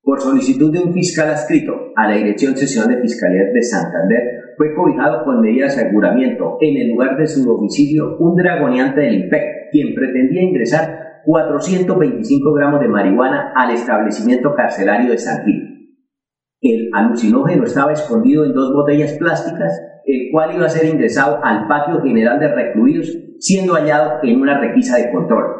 Por 0.03 0.21
solicitud 0.21 0.73
de 0.73 0.81
un 0.81 0.95
fiscal 0.95 1.29
adscrito 1.29 1.73
a 1.95 2.09
la 2.09 2.17
Dirección 2.17 2.57
Sesional 2.57 2.95
de 2.95 3.03
Fiscalía 3.03 3.45
de 3.53 3.63
Santander, 3.63 4.23
fue 4.57 4.75
cobijado 4.75 5.25
con 5.25 5.41
medida 5.41 5.67
de 5.67 5.73
aseguramiento 5.73 6.57
en 6.61 6.77
el 6.79 6.89
lugar 6.91 7.17
de 7.19 7.27
su 7.27 7.45
domicilio 7.45 8.17
un 8.19 8.35
dragoneante 8.35 9.01
del 9.03 9.25
IMPEC, 9.25 9.71
quien 9.71 9.95
pretendía 9.95 10.43
ingresar 10.43 11.23
425 11.27 12.53
gramos 12.55 12.81
de 12.81 12.89
marihuana 12.89 13.53
al 13.55 13.73
establecimiento 13.73 14.55
carcelario 14.55 15.11
de 15.11 15.19
San 15.19 15.45
Gil. 15.45 15.71
El 16.63 16.91
alucinógeno 16.95 17.65
estaba 17.65 17.93
escondido 17.93 18.45
en 18.45 18.53
dos 18.53 18.73
botellas 18.73 19.13
plásticas, 19.19 19.81
el 20.07 20.31
cual 20.33 20.55
iba 20.55 20.67
a 20.67 20.71
ser 20.71 20.89
ingresado 20.89 21.41
al 21.45 21.69
patio 21.69 22.01
general 22.03 22.41
de 22.41 22.49
recluidos, 22.49 23.17
siendo 23.39 23.75
hallado 23.75 24.21
en 24.23 24.41
una 24.41 24.59
requisa 24.61 24.97
de 24.97 25.11
control. 25.11 25.60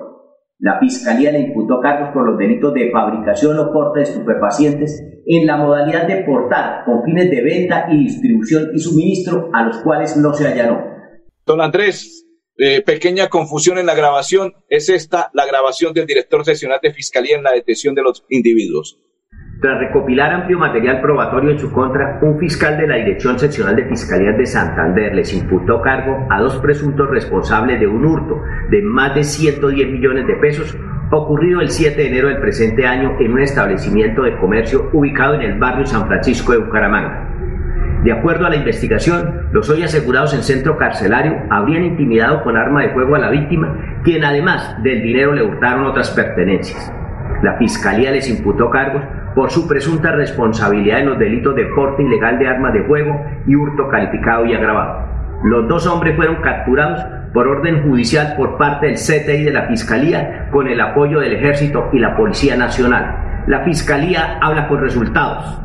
La 0.61 0.79
Fiscalía 0.79 1.33
le 1.33 1.41
imputó 1.41 1.81
cargos 1.81 2.11
por 2.13 2.29
los 2.29 2.39
delitos 2.39 2.75
de 2.75 2.91
fabricación 2.91 3.59
o 3.59 3.73
porte 3.73 4.01
de 4.01 4.05
estupefacientes 4.05 5.03
en 5.27 5.47
la 5.47 5.57
modalidad 5.57 6.07
de 6.07 6.23
portar 6.25 6.85
con 6.85 7.03
fines 7.03 7.31
de 7.31 7.43
venta 7.43 7.87
y 7.91 8.05
distribución 8.05 8.71
y 8.75 8.79
suministro 8.79 9.49
a 9.55 9.63
los 9.65 9.79
cuales 9.79 10.19
no 10.19 10.35
se 10.35 10.47
allanó. 10.47 10.85
Don 11.47 11.63
Andrés, 11.63 12.27
eh, 12.59 12.83
pequeña 12.83 13.31
confusión 13.31 13.79
en 13.79 13.87
la 13.87 13.95
grabación. 13.95 14.53
Es 14.69 14.91
esta 14.91 15.31
la 15.33 15.47
grabación 15.47 15.95
del 15.95 16.07
director 16.07 16.45
seccional 16.45 16.79
de 16.83 16.93
Fiscalía 16.93 17.37
en 17.37 17.43
la 17.43 17.53
detención 17.53 17.95
de 17.95 18.03
los 18.03 18.27
individuos. 18.29 19.01
Tras 19.61 19.79
recopilar 19.79 20.33
amplio 20.33 20.59
material 20.59 21.03
probatorio 21.03 21.51
en 21.51 21.59
su 21.59 21.71
contra, 21.71 22.19
un 22.23 22.39
fiscal 22.39 22.79
de 22.79 22.87
la 22.87 22.97
Dirección 22.97 23.39
Seccional 23.39 23.77
de 23.77 23.85
Fiscalías 23.85 24.39
de 24.39 24.47
Santander 24.47 25.15
les 25.15 25.35
imputó 25.35 25.83
cargo 25.83 26.27
a 26.31 26.41
dos 26.41 26.57
presuntos 26.61 27.11
responsables 27.11 27.79
de 27.79 27.87
un 27.87 28.07
hurto 28.07 28.43
de 28.71 28.81
más 28.81 29.15
de 29.15 29.23
110 29.23 29.91
millones 29.91 30.27
de 30.27 30.37
pesos 30.37 30.79
ocurrido 31.11 31.61
el 31.61 31.69
7 31.69 31.95
de 31.95 32.09
enero 32.09 32.29
del 32.29 32.41
presente 32.41 32.87
año 32.87 33.17
en 33.21 33.33
un 33.33 33.41
establecimiento 33.41 34.23
de 34.23 34.39
comercio 34.39 34.89
ubicado 34.95 35.35
en 35.35 35.43
el 35.43 35.59
barrio 35.59 35.85
San 35.85 36.07
Francisco 36.07 36.53
de 36.53 36.59
Bucaramanga. 36.61 37.29
De 38.03 38.13
acuerdo 38.13 38.47
a 38.47 38.51
la 38.51 38.57
investigación, 38.57 39.51
los 39.53 39.69
hoy 39.69 39.83
asegurados 39.83 40.33
en 40.33 40.43
centro 40.43 40.79
carcelario 40.79 41.37
habrían 41.51 41.85
intimidado 41.85 42.43
con 42.45 42.57
arma 42.57 42.81
de 42.81 42.95
fuego 42.95 43.15
a 43.15 43.19
la 43.19 43.29
víctima, 43.29 44.01
quien 44.05 44.25
además 44.25 44.83
del 44.83 45.03
dinero 45.03 45.35
le 45.35 45.43
hurtaron 45.43 45.85
otras 45.85 46.11
pertenencias. 46.13 46.91
La 47.43 47.57
fiscalía 47.57 48.11
les 48.11 48.29
imputó 48.29 48.71
cargos 48.71 49.03
por 49.41 49.51
su 49.51 49.67
presunta 49.67 50.13
responsabilidad 50.13 51.01
en 51.01 51.07
los 51.07 51.19
delitos 51.19 51.55
de 51.55 51.65
porte 51.75 52.03
ilegal 52.03 52.39
de 52.39 52.47
armas 52.47 52.75
de 52.75 52.85
fuego 52.85 53.25
y 53.47 53.57
hurto 53.57 53.89
calificado 53.89 54.45
y 54.45 54.53
agravado. 54.53 55.03
Los 55.45 55.67
dos 55.67 55.87
hombres 55.87 56.15
fueron 56.15 56.43
capturados 56.43 57.03
por 57.33 57.49
orden 57.49 57.83
judicial 57.83 58.35
por 58.37 58.59
parte 58.59 58.89
del 58.89 58.97
CTI 58.97 59.45
de 59.45 59.51
la 59.51 59.67
Fiscalía 59.67 60.51
con 60.53 60.69
el 60.69 60.79
apoyo 60.79 61.21
del 61.21 61.33
Ejército 61.33 61.89
y 61.91 62.01
la 62.01 62.19
Policía 62.19 62.55
Nacional. 62.55 63.45
La 63.47 63.65
Fiscalía 63.65 64.39
habla 64.43 64.69
con 64.69 64.83
resultados. 64.83 65.59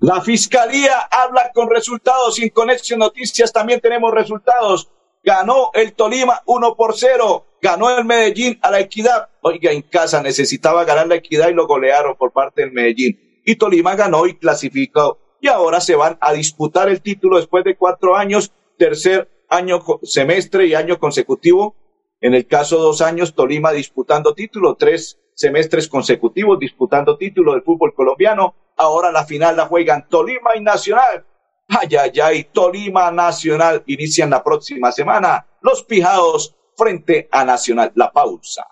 La 0.00 0.20
Fiscalía 0.20 0.92
habla 1.10 1.52
con 1.54 1.70
resultados. 1.70 2.34
Sin 2.34 2.50
Conexión 2.50 2.98
Noticias 2.98 3.50
también 3.50 3.80
tenemos 3.80 4.12
resultados. 4.12 4.92
Ganó 5.24 5.70
el 5.74 5.92
Tolima 5.92 6.42
1 6.46 6.74
por 6.74 6.96
0. 6.96 7.46
Ganó 7.60 7.96
el 7.96 8.04
Medellín 8.04 8.58
a 8.60 8.70
la 8.70 8.80
Equidad. 8.80 9.28
Oiga, 9.40 9.70
en 9.70 9.82
casa 9.82 10.20
necesitaba 10.20 10.84
ganar 10.84 11.06
la 11.06 11.14
Equidad 11.16 11.48
y 11.48 11.54
lo 11.54 11.66
golearon 11.66 12.16
por 12.16 12.32
parte 12.32 12.62
del 12.62 12.72
Medellín. 12.72 13.40
Y 13.44 13.56
Tolima 13.56 13.94
ganó 13.94 14.26
y 14.26 14.36
clasificó. 14.36 15.18
Y 15.40 15.48
ahora 15.48 15.80
se 15.80 15.94
van 15.94 16.18
a 16.20 16.32
disputar 16.32 16.88
el 16.88 17.00
título 17.02 17.36
después 17.36 17.64
de 17.64 17.76
cuatro 17.76 18.16
años, 18.16 18.52
tercer 18.76 19.28
año, 19.48 19.80
semestre 20.02 20.66
y 20.66 20.74
año 20.74 20.98
consecutivo. 20.98 21.76
En 22.20 22.34
el 22.34 22.46
caso 22.46 22.78
dos 22.78 23.00
años, 23.00 23.34
Tolima 23.34 23.72
disputando 23.72 24.34
título, 24.34 24.76
tres 24.76 25.20
semestres 25.34 25.88
consecutivos 25.88 26.58
disputando 26.58 27.16
título 27.16 27.52
del 27.52 27.62
fútbol 27.62 27.94
colombiano. 27.94 28.54
Ahora 28.76 29.12
la 29.12 29.24
final 29.24 29.56
la 29.56 29.66
juegan 29.66 30.08
Tolima 30.08 30.56
y 30.56 30.60
Nacional. 30.60 31.26
Ay, 31.80 32.48
Tolima 32.52 33.10
Nacional 33.10 33.82
inician 33.86 34.30
la 34.30 34.42
próxima 34.42 34.92
semana. 34.92 35.46
Los 35.60 35.84
pijados 35.84 36.54
frente 36.76 37.28
a 37.30 37.44
Nacional. 37.44 37.92
La 37.94 38.10
pausa. 38.12 38.66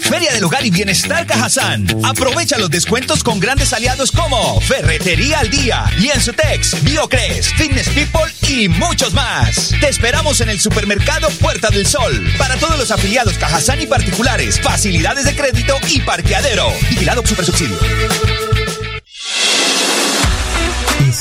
Feria 0.00 0.32
del 0.32 0.44
Hogar 0.44 0.66
y 0.66 0.70
Bienestar 0.70 1.24
Cajazán. 1.26 1.86
Aprovecha 2.04 2.58
los 2.58 2.68
descuentos 2.68 3.22
con 3.22 3.38
grandes 3.38 3.72
aliados 3.72 4.10
como 4.10 4.60
Ferretería 4.60 5.38
al 5.38 5.50
Día, 5.50 5.84
Lienzutex, 5.98 6.82
Biocres, 6.82 7.52
Fitness 7.54 7.88
People 7.90 8.30
y 8.48 8.68
muchos 8.68 9.14
más. 9.14 9.72
Te 9.80 9.88
esperamos 9.88 10.40
en 10.40 10.50
el 10.50 10.58
supermercado 10.58 11.28
Puerta 11.40 11.70
del 11.70 11.86
Sol. 11.86 12.28
Para 12.38 12.56
todos 12.56 12.76
los 12.76 12.90
afiliados 12.90 13.38
Cajazán 13.38 13.80
y 13.80 13.86
particulares, 13.86 14.60
facilidades 14.60 15.24
de 15.24 15.36
crédito 15.36 15.76
y 15.88 16.00
parqueadero. 16.00 16.66
Vigilado 16.90 17.24
Super 17.24 17.44
Subsidio. 17.44 17.78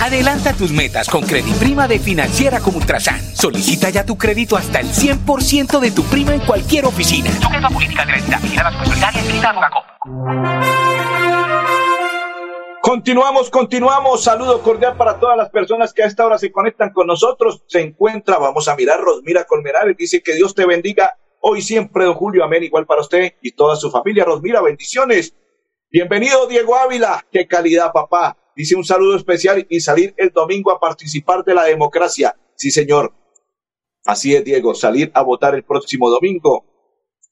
Adelanta 0.00 0.52
tus 0.52 0.72
metas 0.72 1.08
con 1.08 1.24
Prima 1.24 1.88
de 1.88 1.98
Financiera 1.98 2.60
como 2.60 2.78
Ultrasan. 2.78 3.18
Solicita 3.34 3.88
ya 3.88 4.04
tu 4.04 4.18
crédito 4.18 4.56
hasta 4.56 4.80
el 4.80 4.88
100% 4.88 5.80
de 5.80 5.90
tu 5.90 6.04
prima 6.04 6.34
en 6.34 6.40
cualquier 6.40 6.84
oficina. 6.84 7.30
Sujeto 7.40 7.66
a 7.66 7.70
política 7.70 8.04
de 8.04 8.12
la 8.12 9.70
Continuamos, 12.82 13.50
continuamos. 13.50 14.22
Saludo 14.22 14.62
cordial 14.62 14.96
para 14.96 15.18
todas 15.18 15.36
las 15.36 15.48
personas 15.48 15.92
que 15.94 16.02
a 16.02 16.06
esta 16.06 16.26
hora 16.26 16.38
se 16.38 16.52
conectan 16.52 16.92
con 16.92 17.06
nosotros. 17.06 17.64
Se 17.66 17.80
encuentra, 17.80 18.38
vamos 18.38 18.68
a 18.68 18.76
mirar, 18.76 19.00
Rosmira 19.00 19.44
Colmenares. 19.44 19.96
Dice 19.96 20.22
que 20.22 20.34
Dios 20.34 20.54
te 20.54 20.66
bendiga 20.66 21.16
hoy 21.40 21.62
siempre, 21.62 22.04
don 22.04 22.14
Julio. 22.14 22.44
Amén. 22.44 22.62
Igual 22.62 22.86
para 22.86 23.00
usted 23.00 23.32
y 23.40 23.52
toda 23.52 23.76
su 23.76 23.90
familia. 23.90 24.24
Rosmira, 24.24 24.60
bendiciones. 24.60 25.34
Bienvenido, 25.90 26.46
Diego 26.46 26.76
Ávila. 26.76 27.24
Qué 27.32 27.46
calidad, 27.48 27.92
papá. 27.92 28.36
Dice 28.56 28.74
un 28.74 28.84
saludo 28.84 29.16
especial 29.16 29.66
y 29.68 29.80
salir 29.80 30.14
el 30.16 30.30
domingo 30.30 30.72
a 30.72 30.80
participar 30.80 31.44
de 31.44 31.54
la 31.54 31.64
democracia. 31.64 32.34
Sí, 32.54 32.70
señor. 32.70 33.12
Así 34.06 34.34
es, 34.34 34.42
Diego. 34.44 34.74
Salir 34.74 35.10
a 35.12 35.20
votar 35.20 35.54
el 35.54 35.62
próximo 35.62 36.08
domingo 36.08 36.64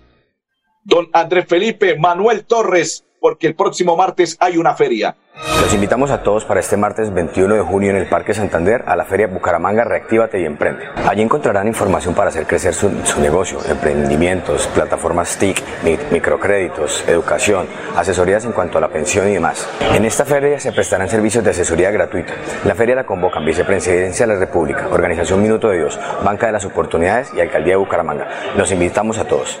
don 0.88 1.08
Andrés 1.12 1.44
Felipe 1.46 1.96
Manuel 1.98 2.46
Torres, 2.46 3.04
porque 3.20 3.46
el 3.46 3.54
próximo 3.54 3.94
martes 3.94 4.36
hay 4.40 4.56
una 4.56 4.74
feria. 4.74 5.16
Los 5.60 5.74
invitamos 5.74 6.10
a 6.10 6.22
todos 6.22 6.46
para 6.46 6.60
este 6.60 6.76
martes 6.78 7.12
21 7.12 7.56
de 7.56 7.60
junio 7.60 7.90
en 7.90 7.96
el 7.96 8.08
Parque 8.08 8.32
Santander 8.32 8.84
a 8.86 8.96
la 8.96 9.04
Feria 9.04 9.26
Bucaramanga 9.26 9.84
Reactívate 9.84 10.40
y 10.40 10.46
Emprende. 10.46 10.86
Allí 11.06 11.20
encontrarán 11.20 11.68
información 11.68 12.14
para 12.14 12.30
hacer 12.30 12.46
crecer 12.46 12.72
su, 12.72 12.88
negocio, 13.20 13.58
emprendimientos, 13.68 14.66
plataformas 14.68 15.36
TIC, 15.36 15.62
microcréditos, 16.10 17.06
educación, 17.06 17.66
asesorías 17.94 18.46
en 18.46 18.52
cuanto 18.52 18.78
a 18.78 18.80
la 18.80 18.88
pensión 18.88 19.28
y 19.28 19.34
demás. 19.34 19.68
En 19.92 20.06
esta 20.06 20.24
feria 20.24 20.58
se 20.58 20.72
prestarán 20.72 21.08
servicios 21.08 21.44
de 21.44 21.50
asesoría 21.50 21.90
gratuita. 21.90 22.32
La 22.64 22.74
feria 22.74 22.94
la 22.94 23.04
convocan 23.04 23.44
Vicepresidencia 23.44 24.26
de 24.26 24.32
la 24.32 24.40
República, 24.40 24.88
Organización 24.88 25.42
Minuto 25.42 25.68
de 25.68 25.78
Dios, 25.78 26.00
Banca 26.24 26.46
de 26.46 26.52
las 26.52 26.64
Oportunidades 26.64 27.30
y 27.36 27.40
Alcaldía 27.40 27.74
de 27.74 27.78
Bucaramanga. 27.78 28.28
Los 28.56 28.72
invitamos 28.72 29.18
a 29.18 29.26
todos. 29.26 29.60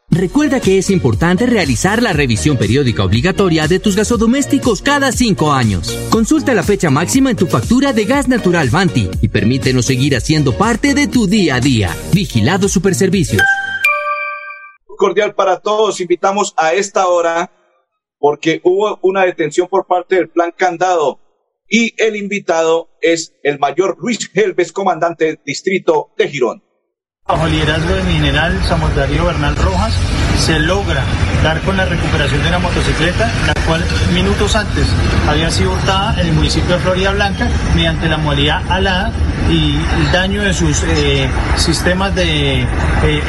Recuerda 0.13 0.59
que 0.59 0.77
es 0.77 0.89
importante 0.89 1.45
realizar 1.45 2.03
la 2.03 2.11
revisión 2.11 2.57
periódica 2.57 3.05
obligatoria 3.05 3.69
de 3.69 3.79
tus 3.79 3.95
gasodomésticos 3.95 4.81
cada 4.81 5.13
cinco 5.13 5.53
años. 5.53 5.89
Consulta 6.09 6.53
la 6.53 6.63
fecha 6.63 6.89
máxima 6.89 7.31
en 7.31 7.37
tu 7.37 7.47
factura 7.47 7.93
de 7.93 8.03
gas 8.03 8.27
natural 8.27 8.69
Banti 8.69 9.09
y 9.21 9.29
permítenos 9.29 9.85
seguir 9.85 10.17
haciendo 10.17 10.57
parte 10.57 10.93
de 10.93 11.07
tu 11.07 11.27
día 11.27 11.55
a 11.55 11.59
día. 11.61 11.95
Vigilado 12.13 12.67
Superservicios. 12.67 13.41
Cordial 14.97 15.33
para 15.33 15.61
todos. 15.61 16.01
Invitamos 16.01 16.53
a 16.57 16.73
esta 16.73 17.07
hora 17.07 17.49
porque 18.19 18.59
hubo 18.65 18.99
una 19.03 19.25
detención 19.25 19.69
por 19.69 19.87
parte 19.87 20.15
del 20.15 20.29
plan 20.29 20.51
Candado 20.55 21.21
y 21.69 21.95
el 22.03 22.17
invitado 22.17 22.89
es 22.99 23.33
el 23.43 23.59
mayor 23.59 23.95
Luis 23.97 24.29
Helves, 24.33 24.73
comandante 24.73 25.39
distrito 25.45 26.11
de 26.17 26.27
Girón. 26.27 26.63
Bajo 27.27 27.47
liderazgo 27.47 27.93
del 27.93 28.07
general 28.07 28.63
Samuel 28.67 28.93
Bernal 29.25 29.55
Rojas, 29.55 29.93
se 30.39 30.59
logra 30.59 31.03
dar 31.43 31.59
con 31.61 31.77
la 31.77 31.85
recuperación 31.85 32.41
de 32.41 32.49
una 32.49 32.59
motocicleta, 32.59 33.29
la 33.47 33.53
cual 33.65 33.83
minutos 34.13 34.55
antes 34.55 34.87
había 35.27 35.49
sido 35.49 35.73
hurtada 35.73 36.19
en 36.19 36.27
el 36.27 36.33
municipio 36.33 36.75
de 36.75 36.81
Florida 36.81 37.11
Blanca 37.11 37.47
mediante 37.75 38.07
la 38.07 38.17
modalidad 38.17 38.61
alada 38.69 39.11
y 39.49 39.75
el 39.99 40.11
daño 40.11 40.43
de 40.43 40.53
sus 40.53 40.83
eh, 40.83 41.29
sistemas 41.55 42.13
de 42.15 42.61
eh, 42.61 42.67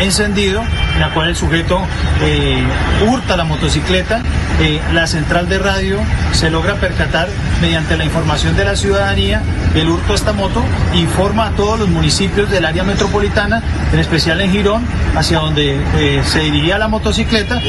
encendido, 0.01 0.63
en 0.95 1.01
la 1.01 1.11
cual 1.11 1.29
el 1.29 1.37
sujeto 1.37 1.81
eh, 2.23 2.63
hurta 3.09 3.37
la 3.37 3.45
motocicleta, 3.45 4.21
la 4.93 5.09
central 5.09 5.49
de 5.49 5.59
radio 5.59 5.99
se 6.33 6.49
logra 6.49 6.75
percatar 6.77 7.29
mediante 7.61 7.97
la 7.97 8.05
información 8.05 8.55
de 8.55 8.65
la 8.65 8.77
ciudadanía 8.77 9.43
del 9.75 9.89
hurto 9.89 10.13
de 10.13 10.15
esta 10.15 10.33
moto, 10.33 10.63
informa 10.95 11.49
a 11.49 11.51
todos 11.53 11.81
los 11.81 11.89
municipios 11.89 12.49
del 12.49 12.65
área 12.65 12.85
metropolitana, 12.85 13.61
en 13.93 13.99
especial 13.99 14.41
en 14.41 14.53
Girón, 14.53 14.85
hacia 15.17 15.41
donde 15.41 16.23
se 16.25 16.41
dirigía 16.41 16.79
la 16.79 16.87
motocicleta, 16.87 17.61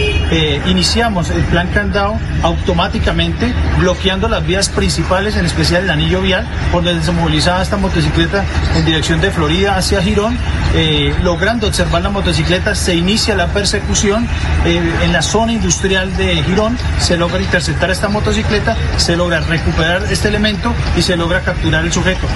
iniciamos 0.65 1.29
el 1.29 1.43
plan 1.43 1.67
candado 1.67 2.17
automáticamente 2.41 3.53
bloqueando 3.79 4.27
las 4.27 4.45
vías 4.45 4.69
principales, 4.69 5.35
en 5.35 5.45
especial 5.45 5.83
el 5.83 5.89
anillo 5.89 6.21
vial, 6.21 6.45
por 6.71 6.83
donde 6.83 7.03
se 7.03 7.11
movilizaba 7.11 7.61
esta 7.61 7.77
motocicleta 7.77 8.43
en 8.75 8.85
dirección 8.85 9.21
de 9.21 9.31
Florida 9.31 9.75
hacia 9.75 10.01
Girón, 10.01 10.37
eh, 10.75 11.13
logrando 11.23 11.67
observar 11.67 12.01
la 12.01 12.09
motocicleta, 12.09 12.75
se 12.75 12.95
inicia 12.95 13.35
la 13.35 13.47
persecución 13.47 14.27
eh, 14.65 14.81
en 15.03 15.13
la 15.13 15.21
zona 15.21 15.53
industrial 15.53 16.15
de 16.17 16.43
Girón, 16.43 16.77
se 16.99 17.17
logra 17.17 17.41
interceptar 17.41 17.91
esta 17.91 18.09
motocicleta, 18.09 18.75
se 18.97 19.15
logra 19.15 19.39
recuperar 19.41 20.03
este 20.11 20.27
elemento 20.27 20.73
y 20.97 21.01
se 21.01 21.15
logra 21.15 21.41
capturar 21.41 21.83
el 21.83 21.91
sujeto. 21.91 22.27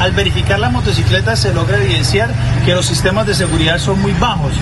Al 0.00 0.12
verificar 0.12 0.60
la 0.60 0.70
motocicleta 0.70 1.34
se 1.34 1.52
logra 1.52 1.78
evidenciar 1.78 2.30
que 2.64 2.72
los 2.72 2.86
sistemas 2.86 3.26
de 3.26 3.34
seguridad 3.34 3.78
son 3.78 4.00
muy 4.00 4.12
bajos. 4.12 4.52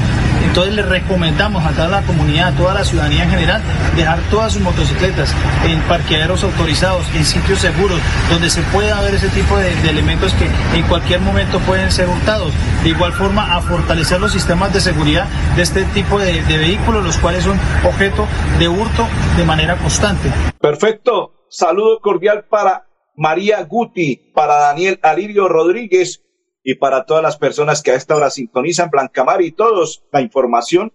Entonces 0.47 0.75
le 0.75 0.83
recomendamos 0.83 1.65
a 1.67 1.73
toda 1.73 1.89
la 1.89 2.03
comunidad, 2.03 2.49
a 2.49 2.57
toda 2.57 2.73
la 2.73 2.85
ciudadanía 2.85 3.25
en 3.25 3.31
general, 3.31 3.63
dejar 3.97 4.19
todas 4.31 4.55
sus 4.55 4.63
motocicletas 4.63 5.35
en 5.67 5.81
parqueaderos 5.83 6.43
autorizados, 6.43 7.05
en 7.15 7.27
sitios 7.27 7.59
seguros, 7.59 7.99
donde 8.31 8.49
se 8.49 8.63
pueda 8.63 8.99
ver 9.03 9.15
ese 9.15 9.29
tipo 9.29 9.59
de, 9.59 9.73
elementos 9.89 10.33
que 10.35 10.47
en 10.79 10.87
cualquier 10.87 11.21
momento 11.21 11.59
pueden 11.61 11.93
ser 11.93 12.09
hurtados. 12.09 12.53
De 12.83 12.89
igual 12.89 13.13
forma, 13.13 13.55
a 13.55 13.61
fortalecer 13.61 14.19
los 14.19 14.33
sistemas 14.33 14.73
de 14.73 14.81
seguridad 14.81 15.27
de 15.55 15.63
este 15.63 15.85
tipo 15.85 16.19
de, 16.19 16.43
de 16.45 16.57
vehículos, 16.57 17.05
los 17.05 17.19
cuales 17.19 17.45
son 17.45 17.59
objeto 17.85 18.27
de 18.59 18.69
hurto 18.69 19.07
de 19.37 19.45
manera 19.45 19.77
constante. 19.77 20.33
Perfecto. 20.59 21.33
Saludo 21.49 22.01
cordial 22.01 22.45
para 22.49 22.87
María 23.17 23.63
Guti, 23.65 24.31
para 24.35 24.57
Daniel 24.57 24.99
Alirio 25.03 25.49
Rodríguez 25.49 26.23
y 26.63 26.75
para 26.75 27.07
todas 27.07 27.23
las 27.23 27.39
personas 27.39 27.83
que 27.83 27.93
a 27.93 27.95
esta 27.95 28.15
hora 28.15 28.29
sintonizan 28.31 28.91
Blancamar 28.91 29.41
y 29.41 29.53
todos 29.53 30.05
la 30.13 30.21
información 30.21 30.93